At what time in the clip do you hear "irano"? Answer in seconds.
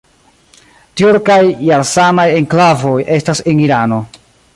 3.67-4.01